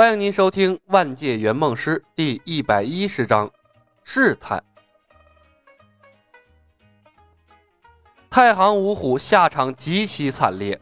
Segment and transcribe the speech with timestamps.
[0.00, 3.50] 欢迎您收听《万界圆梦师》第一百一十章
[4.02, 4.64] 试探。
[8.30, 10.80] 太行五虎下场极其惨烈，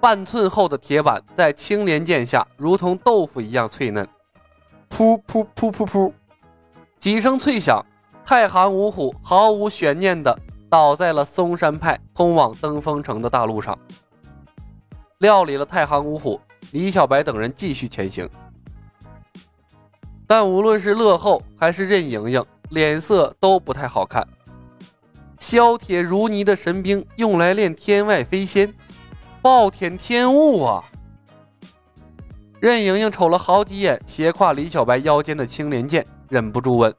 [0.00, 4.04] 半寸厚的铁板在青莲剑下如同豆腐一样脆嫩。
[4.90, 6.12] 噗噗噗噗噗，
[6.98, 7.86] 几声脆响，
[8.24, 10.36] 太行五虎毫无悬念地
[10.68, 13.78] 倒在了嵩山派通往登封城的大路上。
[15.18, 16.40] 料理了太行五虎。
[16.74, 18.28] 李小白等人继续前行，
[20.26, 24.26] 但无论是乐后还是任盈盈，脸色都不太好看。
[25.38, 28.74] 削铁如泥的神兵用来练天外飞仙，
[29.40, 30.84] 暴殄天物啊！
[32.58, 36.92] 任盈盈瞅了好几眼斜挎李小白腰间的青莲剑，忍不住问：“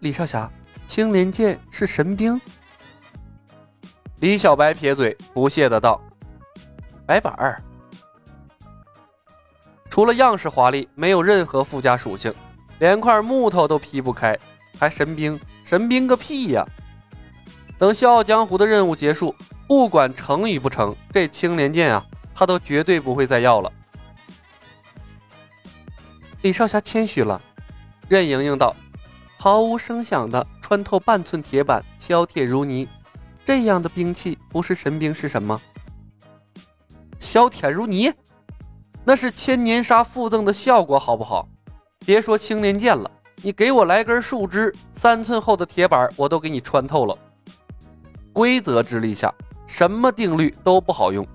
[0.00, 0.52] 李少侠，
[0.86, 2.38] 青莲剑是神兵？”
[4.20, 5.98] 李小白撇嘴，不屑的道
[7.08, 7.62] ：“白板儿。”
[9.94, 12.34] 除了样式华丽，没有任何附加属性，
[12.80, 14.36] 连块木头都劈不开，
[14.76, 15.38] 还神兵？
[15.62, 16.66] 神兵个屁呀！
[17.78, 19.32] 等笑傲江湖的任务结束，
[19.68, 22.04] 不管成与不成，这青莲剑啊，
[22.34, 23.72] 他都绝对不会再要了。
[26.42, 27.40] 李少侠谦虚了，
[28.08, 28.74] 任盈盈道
[29.38, 32.88] ：“毫无声响的穿透半寸铁板，削铁如泥，
[33.44, 35.62] 这样的兵器不是神兵是什么？
[37.20, 38.12] 削铁如泥。”
[39.04, 41.46] 那是千年杀附赠的效果，好不好？
[42.06, 43.10] 别说青莲剑了，
[43.42, 47.16] 你给我来根树枝，三寸厚的铁板，我都给你穿透了。
[48.32, 49.32] 规则之力下，
[49.66, 51.26] 什么定律都不好用。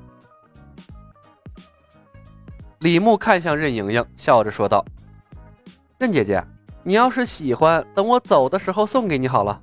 [2.79, 4.83] 李牧看向任盈盈，笑着说道
[5.99, 6.43] ：“任姐姐，
[6.83, 9.61] 你要是喜欢，等我走的时候送给你好了。”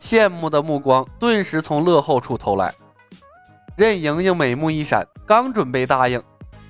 [0.00, 2.74] 羡慕的目光顿时从乐后处投来。
[3.76, 6.22] 任盈盈美目一闪，刚准备答应。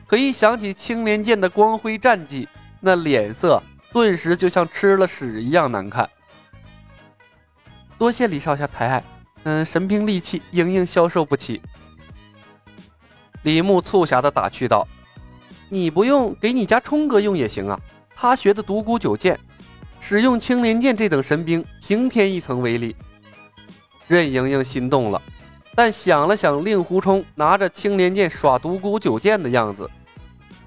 [0.06, 2.48] 可一想起青莲剑的光辉战绩，
[2.80, 3.60] 那脸色
[3.92, 6.08] 顿时就像吃了屎一样难看。
[7.98, 9.04] 多谢李少侠抬爱，
[9.42, 11.60] 嗯，神兵利器，莹莹消受不起。
[13.42, 14.86] 李牧促狭的打趣道
[15.68, 17.80] ：“你不用，给你家冲哥用也行啊。
[18.14, 19.38] 他学的独孤九剑，
[19.98, 22.94] 使用青莲剑这等神兵，平添一层威力。”
[24.06, 25.20] 任盈盈心动了。
[25.74, 29.90] 但想了想，令狐冲拿着青莲剑耍独孤九剑的样子，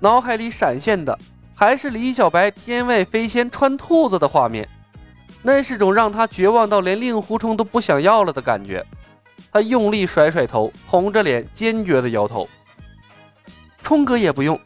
[0.01, 1.17] 脑海里闪现的
[1.55, 4.67] 还是李小白天外飞仙穿兔子的画面，
[5.41, 8.85] 那是种让他绝望到连令狐冲都不想要了的感觉。
[9.51, 12.47] 他用力甩甩头，红着脸坚决的摇头
[13.83, 14.59] ：“冲哥也不用，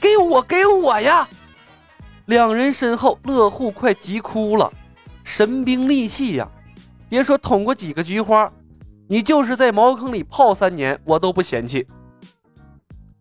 [0.00, 1.28] 给我给我呀！”
[2.26, 4.72] 两人身后，乐户快急哭了
[5.24, 6.48] ：“神兵利器呀，
[7.08, 8.52] 别说捅过几个菊花。”
[9.08, 11.86] 你就是在茅坑里泡三年，我都不嫌弃。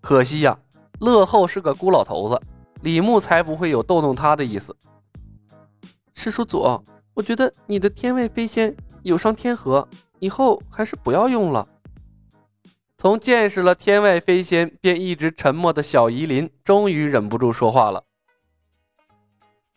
[0.03, 0.59] 可惜呀，
[0.99, 2.41] 乐后是个孤老头子，
[2.81, 4.75] 李牧才不会有逗弄他的意思。
[6.13, 6.83] 师叔祖，
[7.13, 9.87] 我觉得你的天外飞仙有伤天和，
[10.19, 11.65] 以后还是不要用了。
[12.97, 18.03] 从见识了天外飞仙便一直沉默的小夷林，终于忍不住说话了。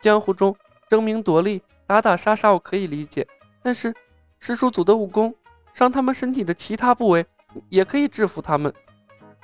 [0.01, 0.57] 江湖中
[0.91, 3.25] 争名夺利、打打杀杀，我可以理解，
[3.63, 3.95] 但是
[4.41, 5.33] 师叔祖的武功。
[5.73, 7.25] 伤他们身体的其他部位
[7.69, 8.75] 也可以制服他们，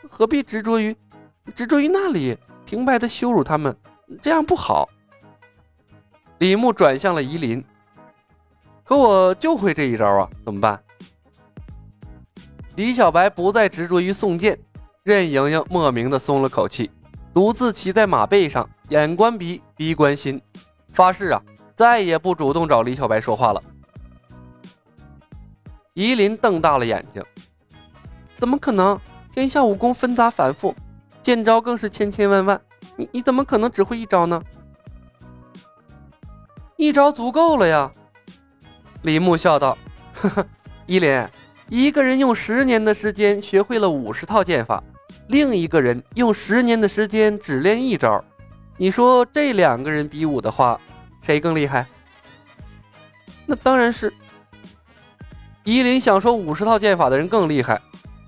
[0.08, 0.96] 何必执着于
[1.54, 3.76] 执着于那里，平白的羞辱他们，
[4.20, 4.88] 这样不好。
[6.38, 7.64] 李牧转向了夷林，
[8.84, 10.82] 可我就会这一招啊，怎么办？
[12.76, 14.58] 李小白不再执着于送剑，
[15.02, 16.90] 任盈盈莫名的松了口气，
[17.32, 20.40] 独自骑在马背上，眼观鼻，鼻观心，
[20.92, 21.42] 发誓啊，
[21.74, 23.62] 再也不主动找李小白说话了。
[25.94, 27.22] 夷林瞪大了眼睛，
[28.38, 28.98] 怎么可能？
[29.32, 30.74] 天下武功纷杂繁复，
[31.22, 32.60] 剑招更是千千万万，
[32.96, 34.42] 你你怎么可能只会一招呢？
[36.76, 37.90] 一招足够了呀！
[39.00, 39.78] 李牧笑道
[40.12, 40.46] ：“呵呵，
[40.84, 41.26] 依林，
[41.70, 44.84] 一个人用十年的时间学会了五十套剑法，
[45.28, 48.22] 另一个人用十年的时间只练一招，
[48.76, 50.78] 你说这两个人比武的话，
[51.22, 51.86] 谁更厉害？
[53.46, 54.12] 那当然是。”
[55.64, 57.80] 依林想说五十套剑法的人更厉害，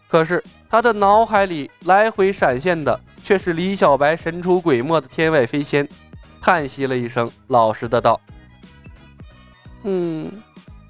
[0.09, 5.89] 可是他的脑海里来回闪现的却是李小白神出鬼没的天外飞仙，
[6.41, 8.21] 叹息了一声，老实的道
[9.85, 10.43] ：“嗯，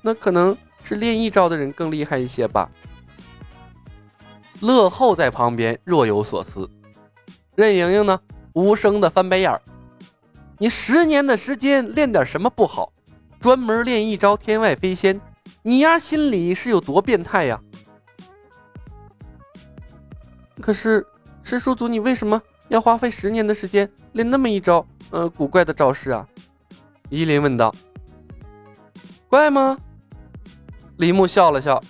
[0.03, 2.71] 那可能是练一招的人更厉害一些吧。”
[4.61, 6.71] 乐后在旁边若有所思，
[7.55, 8.21] 任盈盈呢，
[8.55, 9.61] 无声的翻白眼儿
[10.59, 12.93] ：“你十年的时间练点什么不好，
[13.39, 15.21] 专门练一招天外飞仙。”
[15.67, 17.61] 你丫心里是有多变态呀？
[20.65, 21.07] 可是
[21.43, 26.27] 师叔祖，你为什么要花费十年的时间练那么一招，呃，古怪的招式啊？
[27.11, 27.75] 夷林问道。
[29.29, 29.77] 怪吗？
[30.97, 31.85] 李牧笑了笑。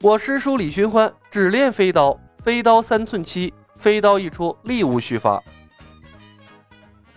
[0.00, 5.40] 我师叔李寻欢只练飞刀，飞刀三寸七，飞刀一出，力无虚发。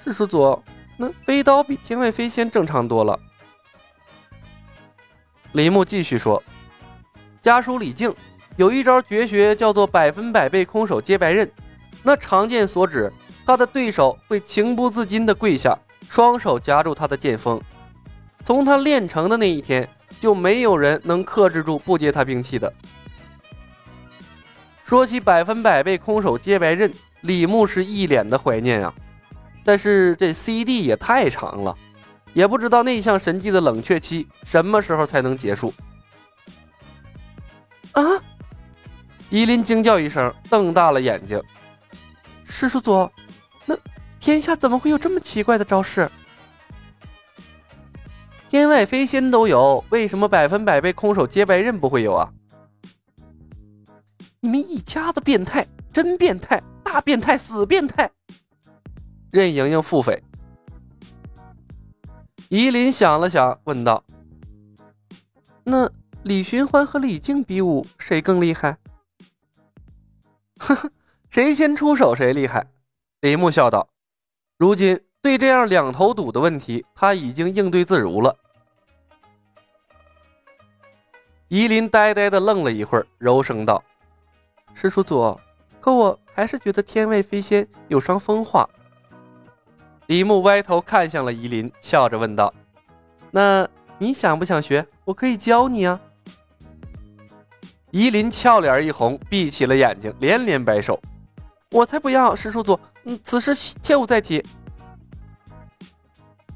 [0.04, 0.62] 师叔祖，
[0.96, 3.20] 那飞刀比天外飞仙正常多了。
[5.54, 6.44] 李牧继续说
[7.42, 8.16] ：“家属李靖
[8.56, 11.50] 有一招绝学，叫做百分百背空手接白刃。
[12.04, 13.12] 那长剑所指，
[13.46, 17.62] 他的对手会情不自禁地跪下，双手夹住他的剑锋。”
[18.44, 19.88] 从他练成的那一天，
[20.20, 22.74] 就没有人能克制住不接他兵器的。
[24.84, 26.92] 说起百分百被空手接白刃，
[27.22, 28.94] 李牧是一脸的怀念啊。
[29.64, 31.78] 但是这 CD 也太长了，
[32.34, 35.74] 也不知道那项神技的冷却期什么时候才能结束。
[37.92, 38.02] 啊！
[39.30, 41.42] 伊林惊叫一声，瞪大了眼睛。
[42.44, 43.10] 师叔祖，
[43.66, 43.78] 那
[44.20, 46.10] 天下怎么会有这么奇怪的招式？
[48.50, 52.34] 天外飞仙都有，为什么百分百被空手接白刃不会有啊？
[54.40, 58.10] 你们一家子变态，真变态，大变态，死变态！
[59.30, 60.20] 任盈盈腹诽。
[62.48, 64.04] 夷林想了想，问道
[65.64, 65.88] ：“那
[66.24, 68.76] 李寻欢和李靖比武，谁更厉害？”
[70.60, 70.92] 呵呵，
[71.30, 72.68] 谁先出手谁厉害。
[73.22, 73.90] 李牧笑道
[74.58, 78.34] ：“如今。”对这样两头堵的问题，他已经应对自如了。
[81.50, 83.84] 夷林呆呆的愣了一会儿，柔声道
[84.74, 85.38] ：“师叔祖，
[85.82, 88.66] 可我还是觉得天外飞仙有伤风化。”
[90.08, 92.54] 李牧歪头看向了夷林，笑着问道
[93.30, 93.68] ：“那
[93.98, 94.88] 你想不想学？
[95.04, 96.00] 我可以教你啊。”
[97.92, 101.00] 夷林俏脸一红，闭起了眼睛，连连摆手
[101.72, 102.36] ：“我才不要！
[102.36, 104.44] 师叔祖，嗯，此事切勿再提。”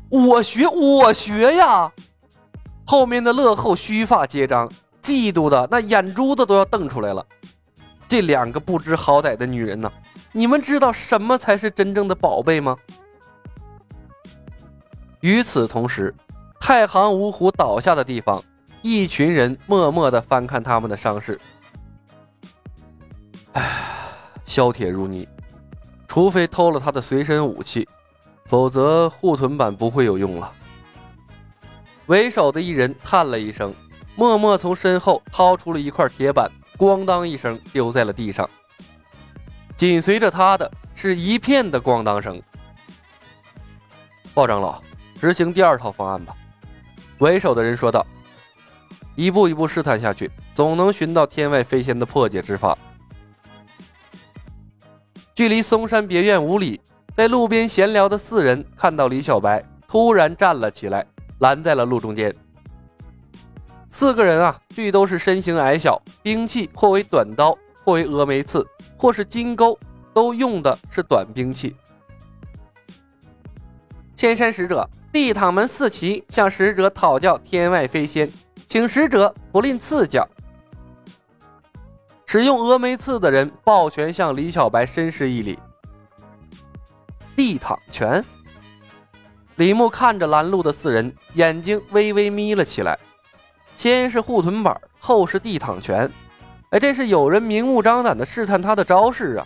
[0.09, 1.91] 我学我学呀！
[2.85, 4.69] 后面的乐后须发皆张，
[5.01, 7.25] 嫉妒的那眼珠子都要瞪出来了。
[8.07, 9.91] 这两个不知好歹的女人呢？
[10.33, 12.77] 你们知道什么才是真正的宝贝吗？
[15.21, 16.13] 与此同时，
[16.59, 18.43] 太行五虎倒下的地方，
[18.83, 21.41] 一群人默默的翻看他们的伤势。
[23.53, 23.63] 唉，
[24.45, 25.27] 削铁如泥，
[26.07, 27.87] 除非偷了他的随身武器。
[28.45, 30.53] 否则护臀板不会有用了。
[32.07, 33.73] 为首的一人叹了一声，
[34.15, 38.47] 默默从身后掏出了一块铁板，咣当一声丢在了地上。
[39.75, 42.39] 紧随着他的是一片的咣当声。
[44.33, 44.83] 鲍长老，
[45.19, 46.35] 执行第二套方案吧。
[47.19, 48.05] 为首的人说道
[49.15, 52.77] ：“一步一步试探下去，总能寻到天外飞仙的破解之法。”
[55.35, 56.79] 距离嵩山别院五里。
[57.15, 61.05] 在路边闲聊的四人看到李小白突然站了起来，
[61.37, 62.33] 拦在了路中间。
[63.87, 68.65] 四个人啊，俱都是身形矮小，兵器或为短刀，或为峨眉刺，
[68.97, 69.77] 或是金钩，
[70.11, 71.75] 都用的是短兵器。
[74.15, 78.27] 千山使者，地躺门四骑向使者讨教天外飞仙，
[78.73, 80.27] 请使者不吝赐教。
[82.25, 85.59] 使用峨眉刺的人抱拳向李小白深施一礼。
[87.35, 88.25] 地躺拳，
[89.57, 92.97] 李牧看着拦路的四人，眼睛微微眯了起来。
[93.75, 96.11] 先是护臀板，后是地躺拳，
[96.71, 99.45] 哎，这是有人明目张胆的试探他的招式啊！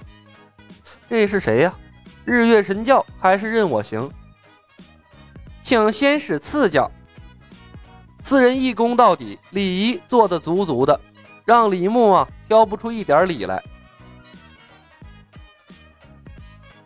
[1.10, 1.78] 这是谁呀？
[2.24, 4.10] 日月神教还是任我行？
[5.62, 6.90] 请先使赐教。
[8.28, 11.00] 四人一攻到底，礼仪做得足足的，
[11.46, 13.64] 让李牧啊挑不出一点理来。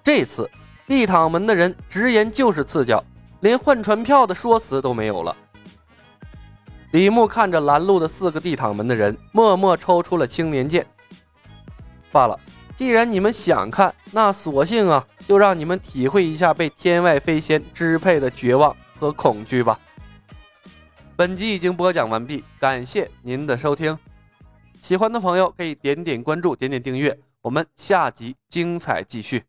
[0.03, 0.48] 这次。
[0.88, 3.03] 地躺门的人直言就是赐教，
[3.39, 5.36] 连换船票的说辞都没有了。
[6.91, 10.86] 李牧看着拦路的四个地躺门的人，默默抽出了青莲剑。
[12.12, 12.39] 罢了，
[12.75, 19.79] 既然你们想看，那索性啊，就让你们体会一下被天外飞仙支配的绝望和恐惧吧。
[21.22, 23.96] 本集已经播讲完毕，感谢您的收听。
[24.82, 29.44] 喜欢的朋友可以点点关注，点点订阅，我们下集精彩继续。